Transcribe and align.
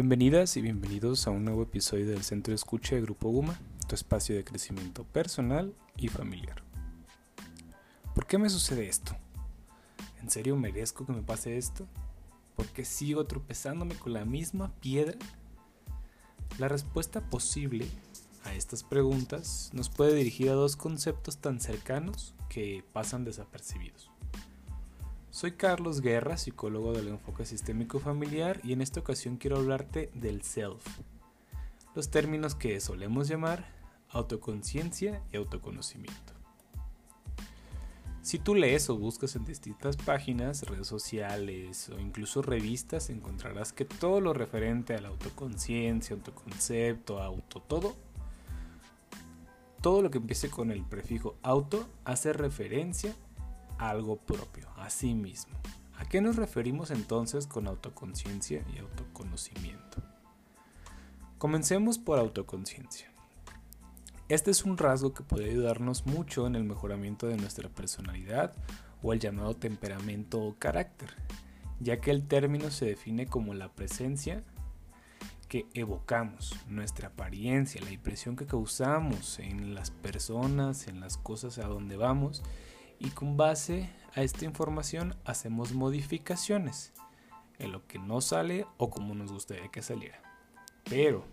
Bienvenidas 0.00 0.56
y 0.56 0.62
bienvenidos 0.62 1.26
a 1.26 1.32
un 1.32 1.44
nuevo 1.44 1.64
episodio 1.64 2.06
del 2.06 2.22
Centro 2.22 2.54
Escucha 2.54 2.94
de 2.94 3.00
Grupo 3.00 3.30
Guma, 3.30 3.58
tu 3.88 3.96
espacio 3.96 4.36
de 4.36 4.44
crecimiento 4.44 5.02
personal 5.02 5.74
y 5.96 6.06
familiar. 6.06 6.62
¿Por 8.14 8.24
qué 8.24 8.38
me 8.38 8.48
sucede 8.48 8.88
esto? 8.88 9.16
¿En 10.22 10.30
serio 10.30 10.56
merezco 10.56 11.04
que 11.04 11.12
me 11.12 11.22
pase 11.22 11.58
esto? 11.58 11.88
¿Por 12.54 12.66
qué 12.68 12.84
sigo 12.84 13.26
tropezándome 13.26 13.96
con 13.96 14.12
la 14.12 14.24
misma 14.24 14.72
piedra? 14.80 15.18
La 16.58 16.68
respuesta 16.68 17.20
posible 17.28 17.84
a 18.44 18.54
estas 18.54 18.84
preguntas 18.84 19.70
nos 19.72 19.88
puede 19.88 20.14
dirigir 20.14 20.50
a 20.50 20.54
dos 20.54 20.76
conceptos 20.76 21.38
tan 21.38 21.58
cercanos 21.58 22.36
que 22.48 22.84
pasan 22.92 23.24
desapercibidos. 23.24 24.12
Soy 25.38 25.52
Carlos 25.52 26.00
Guerra, 26.00 26.36
psicólogo 26.36 26.92
del 26.92 27.06
enfoque 27.06 27.46
sistémico 27.46 28.00
familiar 28.00 28.60
y 28.64 28.72
en 28.72 28.82
esta 28.82 28.98
ocasión 28.98 29.36
quiero 29.36 29.58
hablarte 29.58 30.10
del 30.12 30.42
self, 30.42 30.84
los 31.94 32.10
términos 32.10 32.56
que 32.56 32.80
solemos 32.80 33.28
llamar 33.28 33.64
autoconciencia 34.08 35.22
y 35.32 35.36
autoconocimiento. 35.36 36.32
Si 38.20 38.40
tú 38.40 38.56
lees 38.56 38.90
o 38.90 38.98
buscas 38.98 39.36
en 39.36 39.44
distintas 39.44 39.96
páginas, 39.96 40.64
redes 40.64 40.88
sociales 40.88 41.88
o 41.88 42.00
incluso 42.00 42.42
revistas, 42.42 43.08
encontrarás 43.08 43.72
que 43.72 43.84
todo 43.84 44.20
lo 44.20 44.32
referente 44.32 44.96
a 44.96 45.00
la 45.00 45.10
autoconciencia, 45.10 46.16
autoconcepto, 46.16 47.22
auto, 47.22 47.62
todo, 47.62 47.94
todo 49.80 50.02
lo 50.02 50.10
que 50.10 50.18
empiece 50.18 50.50
con 50.50 50.72
el 50.72 50.82
prefijo 50.82 51.36
auto 51.44 51.88
hace 52.04 52.32
referencia 52.32 53.14
algo 53.78 54.16
propio, 54.16 54.68
a 54.76 54.90
sí 54.90 55.14
mismo. 55.14 55.54
¿A 55.96 56.04
qué 56.04 56.20
nos 56.20 56.36
referimos 56.36 56.90
entonces 56.90 57.46
con 57.46 57.66
autoconciencia 57.66 58.64
y 58.74 58.78
autoconocimiento? 58.78 60.02
Comencemos 61.38 61.98
por 61.98 62.18
autoconciencia. 62.18 63.10
Este 64.28 64.50
es 64.50 64.64
un 64.64 64.76
rasgo 64.76 65.14
que 65.14 65.22
puede 65.22 65.50
ayudarnos 65.50 66.06
mucho 66.06 66.46
en 66.46 66.54
el 66.54 66.64
mejoramiento 66.64 67.26
de 67.26 67.36
nuestra 67.36 67.68
personalidad 67.68 68.52
o 69.02 69.12
el 69.12 69.20
llamado 69.20 69.56
temperamento 69.56 70.40
o 70.40 70.54
carácter, 70.58 71.10
ya 71.80 72.00
que 72.00 72.10
el 72.10 72.26
término 72.28 72.70
se 72.70 72.86
define 72.86 73.26
como 73.26 73.54
la 73.54 73.72
presencia 73.72 74.42
que 75.48 75.66
evocamos, 75.72 76.54
nuestra 76.68 77.08
apariencia, 77.08 77.80
la 77.80 77.90
impresión 77.90 78.36
que 78.36 78.46
causamos 78.46 79.38
en 79.38 79.74
las 79.74 79.90
personas, 79.90 80.88
en 80.88 81.00
las 81.00 81.16
cosas 81.16 81.58
a 81.58 81.66
donde 81.66 81.96
vamos 81.96 82.42
y 82.98 83.10
con 83.10 83.36
base 83.36 83.90
a 84.14 84.22
esta 84.22 84.44
información 84.44 85.14
hacemos 85.24 85.72
modificaciones 85.72 86.92
en 87.58 87.72
lo 87.72 87.86
que 87.86 87.98
no 87.98 88.20
sale 88.20 88.66
o 88.76 88.90
como 88.90 89.14
nos 89.14 89.32
gustaría 89.32 89.68
que 89.68 89.82
saliera. 89.82 90.20
Pero, 90.84 91.24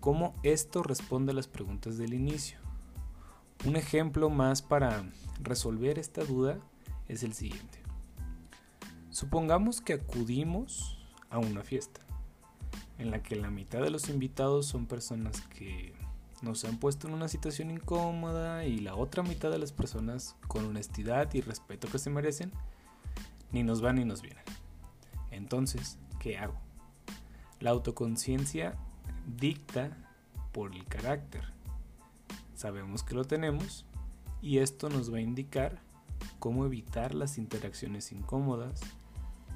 ¿cómo 0.00 0.34
esto 0.42 0.82
responde 0.82 1.32
a 1.32 1.34
las 1.34 1.48
preguntas 1.48 1.98
del 1.98 2.14
inicio? 2.14 2.58
Un 3.66 3.76
ejemplo 3.76 4.30
más 4.30 4.62
para 4.62 5.04
resolver 5.42 5.98
esta 5.98 6.24
duda 6.24 6.58
es 7.08 7.22
el 7.22 7.34
siguiente. 7.34 7.78
Supongamos 9.10 9.80
que 9.80 9.94
acudimos 9.94 10.98
a 11.28 11.38
una 11.38 11.62
fiesta 11.62 12.00
en 12.98 13.10
la 13.10 13.22
que 13.22 13.36
la 13.36 13.50
mitad 13.50 13.80
de 13.80 13.90
los 13.90 14.08
invitados 14.08 14.66
son 14.66 14.86
personas 14.86 15.40
que 15.42 15.94
nos 16.42 16.64
han 16.64 16.78
puesto 16.78 17.06
en 17.06 17.14
una 17.14 17.28
situación 17.28 17.70
incómoda 17.70 18.64
y 18.64 18.78
la 18.78 18.94
otra 18.94 19.22
mitad 19.22 19.50
de 19.50 19.58
las 19.58 19.72
personas 19.72 20.36
con 20.48 20.64
honestidad 20.64 21.32
y 21.34 21.40
respeto 21.40 21.88
que 21.88 21.98
se 21.98 22.10
merecen 22.10 22.52
ni 23.52 23.62
nos 23.62 23.80
van 23.80 23.96
ni 23.96 24.04
nos 24.04 24.22
vienen. 24.22 24.44
Entonces, 25.30 25.98
¿qué 26.18 26.38
hago? 26.38 26.54
La 27.58 27.70
autoconciencia 27.70 28.74
dicta 29.26 29.96
por 30.52 30.74
el 30.74 30.84
carácter. 30.86 31.44
Sabemos 32.54 33.02
que 33.02 33.14
lo 33.14 33.24
tenemos 33.24 33.84
y 34.40 34.58
esto 34.58 34.88
nos 34.88 35.12
va 35.12 35.18
a 35.18 35.22
indicar 35.22 35.80
cómo 36.38 36.64
evitar 36.66 37.14
las 37.14 37.38
interacciones 37.38 38.12
incómodas, 38.12 38.80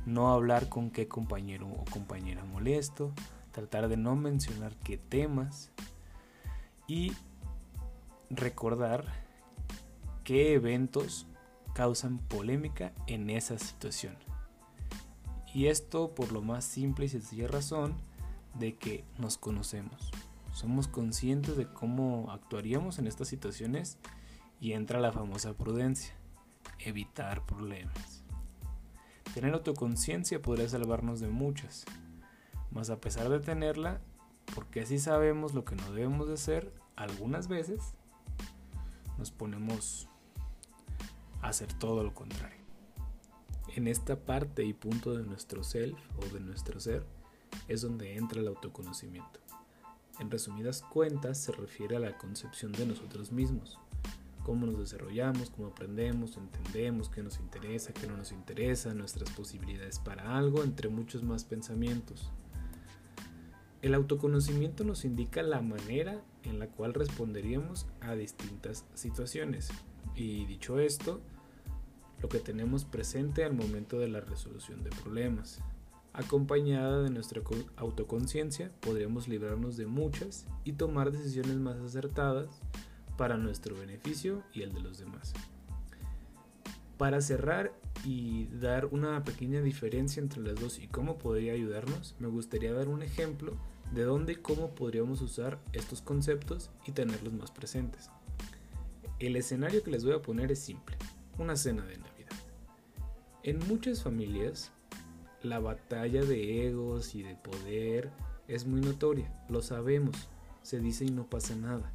no 0.06 0.32
hablar 0.32 0.68
con 0.68 0.90
qué 0.90 1.08
compañero 1.08 1.68
o 1.68 1.84
compañera 1.90 2.44
molesto, 2.44 3.12
tratar 3.52 3.88
de 3.88 3.96
no 3.96 4.16
mencionar 4.16 4.76
qué 4.76 4.98
temas, 4.98 5.70
y 6.86 7.12
recordar 8.30 9.04
qué 10.24 10.54
eventos 10.54 11.26
causan 11.74 12.18
polémica 12.18 12.92
en 13.06 13.30
esa 13.30 13.58
situación. 13.58 14.16
Y 15.52 15.66
esto 15.66 16.14
por 16.14 16.32
lo 16.32 16.42
más 16.42 16.64
simple 16.64 17.06
y 17.06 17.08
sencilla 17.08 17.48
razón 17.48 17.94
de 18.58 18.74
que 18.76 19.04
nos 19.18 19.38
conocemos. 19.38 20.10
Somos 20.52 20.88
conscientes 20.88 21.56
de 21.56 21.66
cómo 21.66 22.30
actuaríamos 22.30 22.98
en 22.98 23.06
estas 23.06 23.28
situaciones 23.28 23.98
y 24.60 24.72
entra 24.72 25.00
la 25.00 25.12
famosa 25.12 25.52
prudencia, 25.54 26.14
evitar 26.78 27.44
problemas. 27.44 28.22
Tener 29.34 29.52
autoconciencia 29.52 30.40
podría 30.40 30.68
salvarnos 30.68 31.18
de 31.18 31.28
muchas, 31.28 31.84
mas 32.70 32.88
a 32.90 33.00
pesar 33.00 33.28
de 33.28 33.40
tenerla, 33.40 34.00
porque 34.54 34.80
así 34.80 34.98
sabemos 34.98 35.54
lo 35.54 35.64
que 35.64 35.76
no 35.76 35.92
debemos 35.92 36.28
de 36.28 36.34
hacer, 36.34 36.72
algunas 36.96 37.48
veces 37.48 37.94
nos 39.18 39.30
ponemos 39.30 40.08
a 41.42 41.48
hacer 41.48 41.72
todo 41.74 42.02
lo 42.02 42.14
contrario. 42.14 42.62
En 43.74 43.88
esta 43.88 44.16
parte 44.16 44.64
y 44.64 44.72
punto 44.72 45.16
de 45.16 45.24
nuestro 45.24 45.64
self 45.64 45.98
o 46.18 46.32
de 46.32 46.40
nuestro 46.40 46.78
ser 46.78 47.04
es 47.68 47.82
donde 47.82 48.16
entra 48.16 48.40
el 48.40 48.48
autoconocimiento. 48.48 49.40
En 50.20 50.30
resumidas 50.30 50.82
cuentas 50.82 51.38
se 51.38 51.50
refiere 51.50 51.96
a 51.96 52.00
la 52.00 52.16
concepción 52.16 52.70
de 52.72 52.86
nosotros 52.86 53.32
mismos, 53.32 53.80
cómo 54.44 54.66
nos 54.66 54.78
desarrollamos, 54.78 55.50
cómo 55.50 55.68
aprendemos, 55.68 56.36
entendemos 56.36 57.08
qué 57.08 57.22
nos 57.22 57.40
interesa, 57.40 57.92
qué 57.92 58.06
no 58.06 58.16
nos 58.16 58.30
interesa, 58.30 58.94
nuestras 58.94 59.30
posibilidades 59.30 59.98
para 59.98 60.36
algo, 60.36 60.62
entre 60.62 60.88
muchos 60.88 61.24
más 61.24 61.44
pensamientos. 61.44 62.30
El 63.84 63.92
autoconocimiento 63.92 64.82
nos 64.82 65.04
indica 65.04 65.42
la 65.42 65.60
manera 65.60 66.22
en 66.42 66.58
la 66.58 66.68
cual 66.68 66.94
responderíamos 66.94 67.86
a 68.00 68.14
distintas 68.14 68.86
situaciones. 68.94 69.68
Y 70.14 70.46
dicho 70.46 70.78
esto, 70.78 71.20
lo 72.22 72.30
que 72.30 72.38
tenemos 72.38 72.86
presente 72.86 73.44
al 73.44 73.52
momento 73.52 73.98
de 73.98 74.08
la 74.08 74.22
resolución 74.22 74.82
de 74.84 74.88
problemas. 74.88 75.60
Acompañada 76.14 77.02
de 77.02 77.10
nuestra 77.10 77.42
autoconciencia, 77.76 78.72
podríamos 78.80 79.28
librarnos 79.28 79.76
de 79.76 79.84
muchas 79.84 80.46
y 80.64 80.72
tomar 80.72 81.12
decisiones 81.12 81.56
más 81.56 81.76
acertadas 81.76 82.62
para 83.18 83.36
nuestro 83.36 83.76
beneficio 83.76 84.42
y 84.54 84.62
el 84.62 84.72
de 84.72 84.80
los 84.80 84.96
demás. 84.96 85.34
Para 86.96 87.20
cerrar 87.20 87.74
y 88.02 88.46
dar 88.46 88.86
una 88.86 89.22
pequeña 89.24 89.60
diferencia 89.60 90.22
entre 90.22 90.40
las 90.40 90.58
dos 90.58 90.78
y 90.78 90.86
cómo 90.86 91.18
podría 91.18 91.52
ayudarnos, 91.52 92.14
me 92.18 92.28
gustaría 92.28 92.72
dar 92.72 92.88
un 92.88 93.02
ejemplo 93.02 93.58
de 93.94 94.02
dónde 94.02 94.32
y 94.34 94.36
cómo 94.36 94.74
podríamos 94.74 95.20
usar 95.22 95.58
estos 95.72 96.02
conceptos 96.02 96.70
y 96.86 96.92
tenerlos 96.92 97.32
más 97.32 97.50
presentes. 97.50 98.10
El 99.18 99.36
escenario 99.36 99.82
que 99.82 99.90
les 99.90 100.04
voy 100.04 100.14
a 100.14 100.22
poner 100.22 100.50
es 100.50 100.58
simple, 100.58 100.96
una 101.38 101.56
cena 101.56 101.84
de 101.84 101.98
Navidad. 101.98 102.32
En 103.42 103.60
muchas 103.68 104.02
familias, 104.02 104.72
la 105.42 105.60
batalla 105.60 106.24
de 106.24 106.66
egos 106.66 107.14
y 107.14 107.22
de 107.22 107.36
poder 107.36 108.10
es 108.48 108.66
muy 108.66 108.80
notoria, 108.80 109.32
lo 109.48 109.62
sabemos, 109.62 110.16
se 110.62 110.80
dice 110.80 111.04
y 111.04 111.10
no 111.10 111.28
pasa 111.30 111.54
nada. 111.54 111.92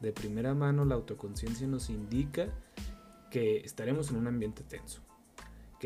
De 0.00 0.12
primera 0.12 0.54
mano 0.54 0.84
la 0.84 0.94
autoconciencia 0.94 1.66
nos 1.66 1.90
indica 1.90 2.48
que 3.30 3.58
estaremos 3.58 4.10
en 4.10 4.16
un 4.16 4.26
ambiente 4.26 4.62
tenso, 4.62 5.00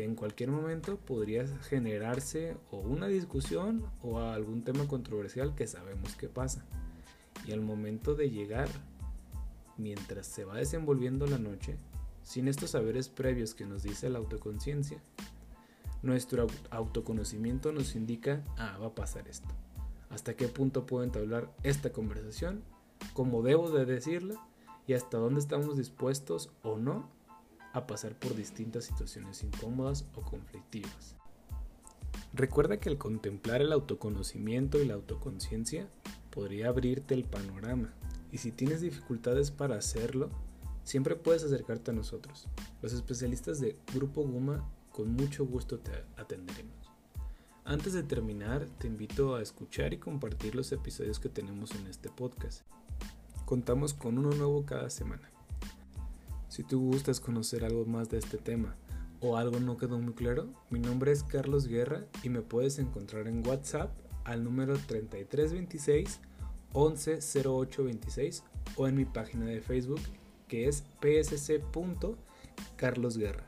en 0.03 0.15
cualquier 0.15 0.51
momento 0.51 0.97
podría 0.97 1.47
generarse 1.69 2.57
o 2.71 2.77
una 2.77 3.07
discusión 3.07 3.85
o 4.01 4.19
algún 4.19 4.63
tema 4.63 4.87
controversial 4.87 5.55
que 5.55 5.67
sabemos 5.67 6.15
que 6.15 6.27
pasa. 6.27 6.65
Y 7.45 7.51
al 7.51 7.61
momento 7.61 8.15
de 8.15 8.29
llegar, 8.29 8.69
mientras 9.77 10.27
se 10.27 10.45
va 10.45 10.57
desenvolviendo 10.57 11.25
la 11.27 11.37
noche, 11.37 11.77
sin 12.23 12.47
estos 12.47 12.71
saberes 12.71 13.09
previos 13.09 13.53
que 13.53 13.65
nos 13.65 13.83
dice 13.83 14.09
la 14.09 14.19
autoconciencia, 14.19 15.01
nuestro 16.03 16.47
autoconocimiento 16.69 17.71
nos 17.71 17.95
indica, 17.95 18.43
ah, 18.57 18.77
va 18.81 18.87
a 18.87 18.95
pasar 18.95 19.27
esto. 19.27 19.49
¿Hasta 20.09 20.35
qué 20.35 20.47
punto 20.47 20.85
puedo 20.85 21.03
entablar 21.03 21.51
esta 21.63 21.91
conversación? 21.91 22.63
¿Cómo 23.13 23.41
debo 23.41 23.69
de 23.69 23.85
decirla? 23.85 24.35
¿Y 24.87 24.93
hasta 24.93 25.17
dónde 25.17 25.39
estamos 25.39 25.77
dispuestos 25.77 26.51
o 26.63 26.77
no 26.77 27.09
a 27.73 27.87
pasar 27.87 28.17
por 28.17 28.35
distintas 28.35 28.85
situaciones 28.85 29.43
incómodas 29.43 30.05
o 30.15 30.21
conflictivas. 30.21 31.15
Recuerda 32.33 32.77
que 32.77 32.89
el 32.89 32.97
contemplar 32.97 33.61
el 33.61 33.73
autoconocimiento 33.73 34.81
y 34.81 34.85
la 34.85 34.93
autoconciencia 34.93 35.87
podría 36.29 36.69
abrirte 36.69 37.13
el 37.13 37.25
panorama 37.25 37.93
y 38.31 38.37
si 38.37 38.51
tienes 38.51 38.81
dificultades 38.81 39.51
para 39.51 39.75
hacerlo, 39.75 40.29
siempre 40.83 41.15
puedes 41.15 41.43
acercarte 41.43 41.91
a 41.91 41.93
nosotros. 41.93 42.47
Los 42.81 42.93
especialistas 42.93 43.59
de 43.59 43.77
Grupo 43.93 44.23
Guma 44.23 44.65
con 44.91 45.13
mucho 45.13 45.45
gusto 45.45 45.79
te 45.79 45.91
atenderemos. 46.17 46.91
Antes 47.63 47.93
de 47.93 48.03
terminar, 48.03 48.65
te 48.79 48.87
invito 48.87 49.35
a 49.35 49.41
escuchar 49.41 49.93
y 49.93 49.97
compartir 49.97 50.55
los 50.55 50.71
episodios 50.71 51.19
que 51.19 51.29
tenemos 51.29 51.71
en 51.71 51.87
este 51.87 52.09
podcast. 52.09 52.63
Contamos 53.45 53.93
con 53.93 54.17
uno 54.17 54.31
nuevo 54.31 54.65
cada 54.65 54.89
semana. 54.89 55.30
Si 56.51 56.63
tú 56.63 56.79
gustas 56.81 57.19
conocer 57.21 57.63
algo 57.63 57.85
más 57.85 58.09
de 58.09 58.17
este 58.17 58.37
tema 58.37 58.75
o 59.21 59.37
algo 59.37 59.61
no 59.61 59.77
quedó 59.77 59.97
muy 59.99 60.13
claro, 60.13 60.49
mi 60.69 60.79
nombre 60.79 61.13
es 61.13 61.23
Carlos 61.23 61.65
Guerra 61.65 62.03
y 62.23 62.29
me 62.29 62.41
puedes 62.41 62.77
encontrar 62.77 63.29
en 63.29 63.47
WhatsApp 63.47 63.97
al 64.25 64.43
número 64.43 64.73
3326 64.73 66.19
110826 66.73 68.43
o 68.75 68.89
en 68.89 68.95
mi 68.95 69.05
página 69.05 69.45
de 69.45 69.61
Facebook 69.61 70.01
que 70.49 70.67
es 70.67 70.83
psc.carlosguerra. 70.99 73.45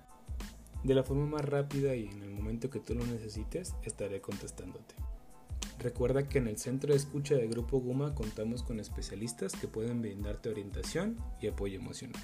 De 0.85 0.95
la 0.95 1.03
forma 1.03 1.25
más 1.25 1.43
rápida 1.43 1.97
y 1.97 2.07
en 2.07 2.23
el 2.23 2.29
momento 2.29 2.69
que 2.69 2.79
tú 2.79 2.95
lo 2.95 3.05
necesites, 3.05 3.75
estaré 3.83 4.21
contestándote. 4.21 4.95
Recuerda 5.77 6.29
que 6.29 6.37
en 6.37 6.47
el 6.47 6.57
centro 6.57 6.91
de 6.91 6.97
escucha 6.99 7.35
de 7.35 7.49
Grupo 7.49 7.81
Guma 7.81 8.15
contamos 8.15 8.63
con 8.63 8.79
especialistas 8.79 9.51
que 9.51 9.67
pueden 9.67 10.01
brindarte 10.01 10.47
orientación 10.47 11.17
y 11.41 11.47
apoyo 11.47 11.77
emocional. 11.77 12.23